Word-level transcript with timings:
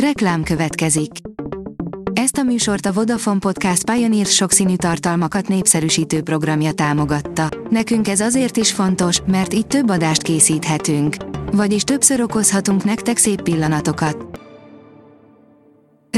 Reklám 0.00 0.42
következik. 0.42 1.10
Ezt 2.12 2.36
a 2.36 2.42
műsort 2.42 2.86
a 2.86 2.92
Vodafone 2.92 3.38
Podcast 3.38 3.90
Pioneer 3.90 4.26
sokszínű 4.26 4.76
tartalmakat 4.76 5.48
népszerűsítő 5.48 6.22
programja 6.22 6.72
támogatta. 6.72 7.48
Nekünk 7.70 8.08
ez 8.08 8.20
azért 8.20 8.56
is 8.56 8.72
fontos, 8.72 9.20
mert 9.26 9.54
így 9.54 9.66
több 9.66 9.90
adást 9.90 10.22
készíthetünk. 10.22 11.16
Vagyis 11.52 11.82
többször 11.82 12.20
okozhatunk 12.20 12.84
nektek 12.84 13.16
szép 13.16 13.42
pillanatokat. 13.42 14.40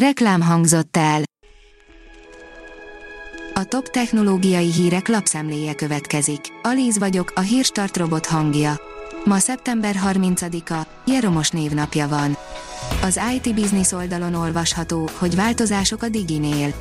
Reklám 0.00 0.40
hangzott 0.40 0.96
el. 0.96 1.22
A 3.54 3.64
top 3.64 3.88
technológiai 3.88 4.72
hírek 4.72 5.08
lapszemléje 5.08 5.74
következik. 5.74 6.40
Alíz 6.62 6.98
vagyok, 6.98 7.32
a 7.34 7.40
hírstart 7.40 7.96
robot 7.96 8.26
hangja. 8.26 8.80
Ma 9.24 9.38
szeptember 9.38 9.96
30-a, 10.06 10.86
Jeromos 11.06 11.50
névnapja 11.50 12.08
van. 12.08 12.36
Az 13.02 13.20
IT 13.34 13.54
Business 13.54 13.92
oldalon 13.92 14.34
olvasható, 14.34 15.08
hogy 15.18 15.34
változások 15.34 16.02
a 16.02 16.08
Diginél. 16.08 16.74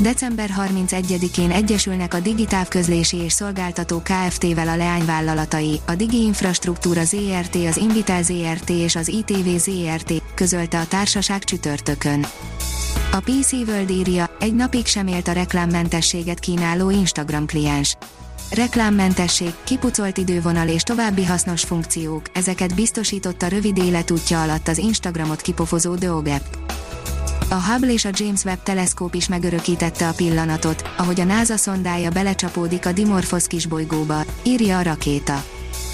December 0.00 0.50
31-én 0.56 1.50
egyesülnek 1.50 2.14
a 2.14 2.20
Digitávközlési 2.20 3.16
és 3.16 3.32
Szolgáltató 3.32 4.02
Kft-vel 4.02 4.68
a 4.68 4.76
leányvállalatai, 4.76 5.80
a 5.86 5.94
Digi 5.94 6.22
Infrastruktúra 6.22 7.04
ZRT, 7.04 7.54
az 7.54 7.76
Invitel 7.76 8.22
ZRT 8.22 8.70
és 8.70 8.96
az 8.96 9.08
ITV 9.08 9.48
ZRT, 9.56 10.12
közölte 10.34 10.78
a 10.78 10.86
társaság 10.86 11.44
csütörtökön. 11.44 12.26
A 13.12 13.20
PC 13.20 13.52
World 13.52 13.90
írja, 13.90 14.30
egy 14.40 14.54
napig 14.54 14.86
sem 14.86 15.06
élt 15.06 15.28
a 15.28 15.32
reklámmentességet 15.32 16.38
kínáló 16.38 16.90
Instagram 16.90 17.46
kliens. 17.46 17.96
Reklámmentesség, 18.50 19.54
kipucolt 19.64 20.18
idővonal 20.18 20.68
és 20.68 20.82
további 20.82 21.24
hasznos 21.24 21.62
funkciók, 21.62 22.22
ezeket 22.32 22.74
biztosította 22.74 23.48
rövid 23.48 23.78
életútja 23.78 24.42
alatt 24.42 24.68
az 24.68 24.78
Instagramot 24.78 25.40
kipofozó 25.40 25.92
App. 25.92 26.56
A 27.50 27.54
Hubble 27.54 27.92
és 27.92 28.04
a 28.04 28.10
James 28.12 28.44
Webb 28.44 28.62
teleszkóp 28.62 29.14
is 29.14 29.28
megörökítette 29.28 30.08
a 30.08 30.12
pillanatot, 30.12 30.90
ahogy 30.96 31.20
a 31.20 31.24
NASA 31.24 31.56
szondája 31.56 32.10
belecsapódik 32.10 32.86
a 32.86 32.92
Dimorphos 32.92 33.46
kisbolygóba, 33.46 34.24
írja 34.42 34.78
a 34.78 34.82
rakéta. 34.82 35.44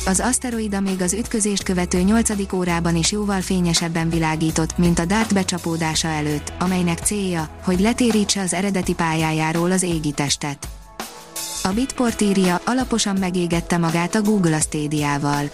Az 0.07 0.21
aszteroida 0.21 0.81
még 0.81 1.03
az 1.03 1.13
ütközést 1.13 1.63
követő 1.63 2.01
8. 2.01 2.53
órában 2.53 2.97
is 2.97 3.13
jóval 3.13 3.41
fényesebben 3.41 4.11
világított, 4.11 4.79
mint 4.79 4.99
a 4.99 5.05
DART 5.05 5.35
becsapódása 5.35 6.09
előtt, 6.09 6.53
amelynek 6.59 6.99
célja, 6.99 7.49
hogy 7.63 7.81
letérítse 7.81 8.41
az 8.41 8.55
eredeti 8.55 8.95
pályájáról 8.95 9.71
az 9.71 9.83
égi 9.83 10.13
testet. 10.13 10.69
A 11.67 11.73
Bitport 11.73 12.21
írja, 12.21 12.61
alaposan 12.65 13.17
megégette 13.17 13.79
magát 13.79 14.15
a 14.15 14.23
Google 14.23 14.57
a 14.57 14.61
Stadia-val. 14.61 15.51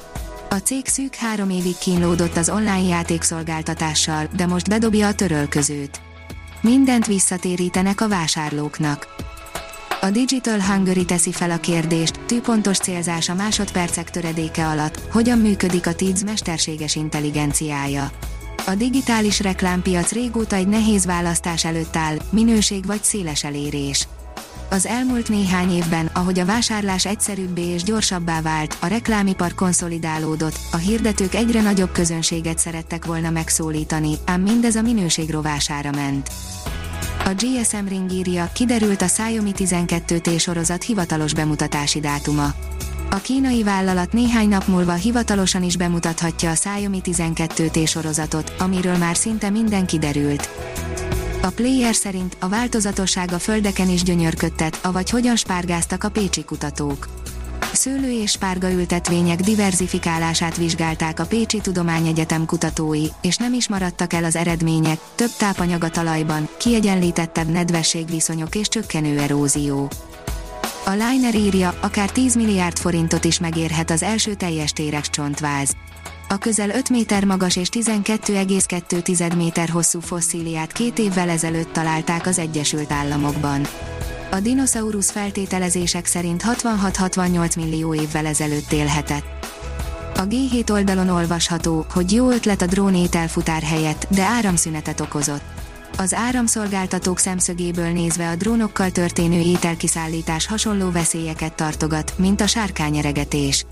A 0.50 0.54
cég 0.54 0.86
szűk 0.86 1.14
három 1.14 1.50
évig 1.50 1.78
kínlódott 1.78 2.36
az 2.36 2.48
online 2.48 2.82
játékszolgáltatással, 2.82 4.28
de 4.36 4.46
most 4.46 4.68
bedobja 4.68 5.06
a 5.06 5.14
törölközőt. 5.14 6.00
Mindent 6.60 7.06
visszatérítenek 7.06 8.00
a 8.00 8.08
vásárlóknak. 8.08 9.06
A 10.00 10.10
Digital 10.10 10.60
Hungary 10.60 11.04
teszi 11.04 11.32
fel 11.32 11.50
a 11.50 11.58
kérdést, 11.58 12.20
tűpontos 12.26 12.78
célzás 12.78 13.28
a 13.28 13.34
másodpercek 13.34 14.10
töredéke 14.10 14.66
alatt, 14.66 15.00
hogyan 15.12 15.38
működik 15.38 15.86
a 15.86 15.94
TIDS 15.94 16.24
mesterséges 16.24 16.96
intelligenciája. 16.96 18.10
A 18.66 18.74
digitális 18.74 19.40
reklámpiac 19.40 20.12
régóta 20.12 20.56
egy 20.56 20.68
nehéz 20.68 21.06
választás 21.06 21.64
előtt 21.64 21.96
áll, 21.96 22.16
minőség 22.30 22.86
vagy 22.86 23.02
széles 23.02 23.44
elérés. 23.44 24.08
Az 24.70 24.86
elmúlt 24.86 25.28
néhány 25.28 25.70
évben, 25.70 26.10
ahogy 26.12 26.38
a 26.38 26.44
vásárlás 26.44 27.06
egyszerűbbé 27.06 27.62
és 27.62 27.82
gyorsabbá 27.82 28.40
vált, 28.40 28.76
a 28.80 28.86
reklámipar 28.86 29.54
konszolidálódott, 29.54 30.58
a 30.72 30.76
hirdetők 30.76 31.34
egyre 31.34 31.62
nagyobb 31.62 31.92
közönséget 31.92 32.58
szerettek 32.58 33.04
volna 33.04 33.30
megszólítani, 33.30 34.14
ám 34.24 34.40
mindez 34.40 34.76
a 34.76 34.82
minőség 34.82 35.30
rovására 35.30 35.90
ment. 35.90 36.30
A 37.24 37.30
GSM 37.34 37.86
Ring 37.88 38.12
írja, 38.12 38.50
kiderült 38.54 39.02
a 39.02 39.06
Xiaomi 39.06 39.52
12T 39.56 40.38
sorozat 40.38 40.82
hivatalos 40.82 41.34
bemutatási 41.34 42.00
dátuma. 42.00 42.54
A 43.10 43.16
kínai 43.16 43.62
vállalat 43.62 44.12
néhány 44.12 44.48
nap 44.48 44.66
múlva 44.66 44.92
hivatalosan 44.92 45.62
is 45.62 45.76
bemutathatja 45.76 46.50
a 46.50 46.54
Xiaomi 46.54 47.00
12T 47.04 47.88
sorozatot, 47.88 48.54
amiről 48.58 48.96
már 48.96 49.16
szinte 49.16 49.50
minden 49.50 49.86
kiderült. 49.86 50.48
A 51.42 51.50
player 51.50 51.94
szerint 51.94 52.36
a 52.38 52.48
változatosság 52.48 53.32
a 53.32 53.38
földeken 53.38 53.88
is 53.88 54.02
gyönyörködtet, 54.02 54.78
avagy 54.82 55.10
hogyan 55.10 55.36
spárgáztak 55.36 56.04
a 56.04 56.08
pécsi 56.08 56.44
kutatók. 56.44 57.08
Szőlő 57.72 58.10
és 58.10 58.30
spárga 58.30 58.70
ültetvények 58.70 59.40
diverzifikálását 59.40 60.56
vizsgálták 60.56 61.20
a 61.20 61.26
Pécsi 61.26 61.60
Tudományegyetem 61.60 62.46
kutatói, 62.46 63.06
és 63.22 63.36
nem 63.36 63.52
is 63.52 63.68
maradtak 63.68 64.12
el 64.12 64.24
az 64.24 64.36
eredmények, 64.36 64.98
több 65.14 65.30
tápanyag 65.38 65.84
a 65.84 65.90
talajban, 65.90 66.48
kiegyenlítettebb 66.58 67.48
nedvességviszonyok 67.48 68.54
és 68.54 68.68
csökkenő 68.68 69.18
erózió. 69.18 69.90
A 70.86 70.90
Liner 70.90 71.34
írja, 71.34 71.74
akár 71.80 72.10
10 72.10 72.34
milliárd 72.34 72.78
forintot 72.78 73.24
is 73.24 73.38
megérhet 73.38 73.90
az 73.90 74.02
első 74.02 74.34
teljes 74.34 74.72
térex 74.72 75.10
csontváz. 75.10 75.76
A 76.32 76.38
közel 76.38 76.70
5 76.70 76.90
méter 76.90 77.24
magas 77.24 77.56
és 77.56 77.68
12,2 77.72 79.36
méter 79.36 79.68
hosszú 79.68 80.00
fosszíliát 80.00 80.72
két 80.72 80.98
évvel 80.98 81.28
ezelőtt 81.28 81.72
találták 81.72 82.26
az 82.26 82.38
Egyesült 82.38 82.92
Államokban. 82.92 83.66
A 84.30 84.40
dinoszaurusz 84.40 85.10
feltételezések 85.10 86.06
szerint 86.06 86.42
66-68 86.46 87.56
millió 87.56 87.94
évvel 87.94 88.26
ezelőtt 88.26 88.72
élhetett. 88.72 89.24
A 90.14 90.26
G7 90.26 90.70
oldalon 90.70 91.08
olvasható, 91.08 91.86
hogy 91.92 92.12
jó 92.12 92.30
ötlet 92.30 92.62
a 92.62 92.66
drón 92.66 92.94
ételfutár 92.94 93.62
helyett, 93.62 94.06
de 94.10 94.22
áramszünetet 94.22 95.00
okozott. 95.00 95.44
Az 95.98 96.14
áramszolgáltatók 96.14 97.18
szemszögéből 97.18 97.92
nézve 97.92 98.28
a 98.28 98.36
drónokkal 98.36 98.90
történő 98.90 99.40
ételkiszállítás 99.40 100.46
hasonló 100.46 100.90
veszélyeket 100.90 101.54
tartogat, 101.54 102.12
mint 102.18 102.40
a 102.40 102.46
sárkányeregetés. 102.46 103.64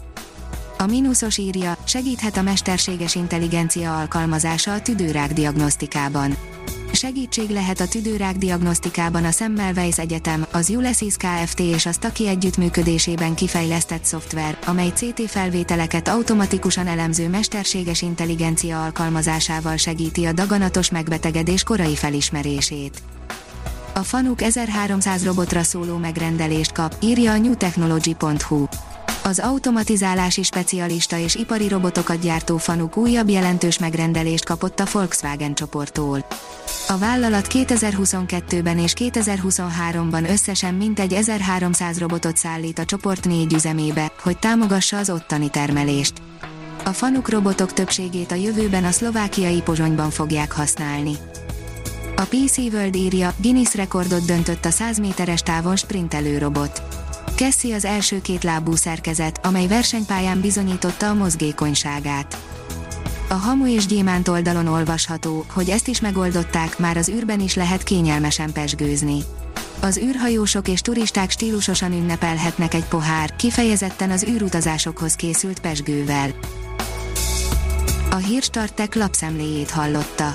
A 0.80 0.86
mínuszos 0.86 1.38
írja, 1.38 1.76
segíthet 1.84 2.36
a 2.36 2.42
mesterséges 2.42 3.14
intelligencia 3.14 3.98
alkalmazása 3.98 4.72
a 4.72 4.80
tüdőrák 4.80 5.32
diagnosztikában. 5.32 6.36
Segítség 6.92 7.50
lehet 7.50 7.80
a 7.80 7.88
tüdőrák 7.88 8.36
diagnosztikában 8.36 9.24
a 9.24 9.30
Semmelweis 9.30 9.98
Egyetem, 9.98 10.46
az 10.52 10.70
Ulysses 10.70 11.16
Kft. 11.16 11.60
és 11.60 11.86
a 11.86 11.92
Staki 11.92 12.28
együttműködésében 12.28 13.34
kifejlesztett 13.34 14.04
szoftver, 14.04 14.58
amely 14.66 14.92
CT 14.94 15.22
felvételeket 15.26 16.08
automatikusan 16.08 16.86
elemző 16.86 17.28
mesterséges 17.28 18.02
intelligencia 18.02 18.84
alkalmazásával 18.84 19.76
segíti 19.76 20.24
a 20.24 20.32
daganatos 20.32 20.90
megbetegedés 20.90 21.62
korai 21.62 21.96
felismerését. 21.96 23.02
A 23.94 24.02
Fanuk 24.02 24.42
1300 24.42 25.24
robotra 25.24 25.62
szóló 25.62 25.96
megrendelést 25.96 26.72
kap, 26.72 26.96
írja 27.00 27.32
a 27.32 27.38
newtechnology.hu. 27.38 28.66
Az 29.28 29.38
automatizálási 29.38 30.42
specialista 30.42 31.18
és 31.18 31.34
ipari 31.34 31.68
robotokat 31.68 32.20
gyártó 32.20 32.56
Fanuk 32.56 32.96
újabb 32.96 33.28
jelentős 33.28 33.78
megrendelést 33.78 34.44
kapott 34.44 34.80
a 34.80 34.86
Volkswagen 34.92 35.54
csoporttól. 35.54 36.26
A 36.88 36.98
vállalat 36.98 37.46
2022-ben 37.50 38.78
és 38.78 38.92
2023-ban 38.96 40.30
összesen 40.30 40.74
mintegy 40.74 41.12
1300 41.12 41.98
robotot 41.98 42.36
szállít 42.36 42.78
a 42.78 42.84
csoport 42.84 43.24
négy 43.24 43.52
üzemébe, 43.52 44.12
hogy 44.22 44.38
támogassa 44.38 44.98
az 44.98 45.10
ottani 45.10 45.50
termelést. 45.50 46.12
A 46.84 46.90
Fanuk 46.90 47.30
robotok 47.30 47.72
többségét 47.72 48.32
a 48.32 48.34
jövőben 48.34 48.84
a 48.84 48.90
szlovákiai 48.90 49.60
Pozsonyban 49.62 50.10
fogják 50.10 50.52
használni. 50.52 51.16
A 52.16 52.22
PC 52.22 52.56
World 52.56 52.96
írja, 52.96 53.34
Guinness 53.42 53.74
rekordot 53.74 54.24
döntött 54.24 54.64
a 54.64 54.70
100 54.70 54.98
méteres 54.98 55.40
távon 55.40 55.76
sprintelő 55.76 56.38
robot. 56.38 56.87
Cassie 57.38 57.74
az 57.74 57.84
első 57.84 58.20
két 58.20 58.44
lábú 58.44 58.74
szerkezet, 58.74 59.46
amely 59.46 59.66
versenypályán 59.66 60.40
bizonyította 60.40 61.08
a 61.08 61.14
mozgékonyságát. 61.14 62.38
A 63.28 63.34
Hamu 63.34 63.66
és 63.66 63.86
Gyémánt 63.86 64.28
oldalon 64.28 64.66
olvasható, 64.66 65.44
hogy 65.52 65.68
ezt 65.68 65.88
is 65.88 66.00
megoldották, 66.00 66.78
már 66.78 66.96
az 66.96 67.08
űrben 67.08 67.40
is 67.40 67.54
lehet 67.54 67.82
kényelmesen 67.82 68.52
pesgőzni. 68.52 69.18
Az 69.80 69.98
űrhajósok 69.98 70.68
és 70.68 70.80
turisták 70.80 71.30
stílusosan 71.30 71.92
ünnepelhetnek 71.92 72.74
egy 72.74 72.84
pohár, 72.84 73.36
kifejezetten 73.36 74.10
az 74.10 74.24
űrutazásokhoz 74.28 75.14
készült 75.14 75.60
pesgővel. 75.60 76.30
A 78.10 78.16
Hírstartek 78.16 78.94
lapszemléjét 78.94 79.70
hallotta. 79.70 80.34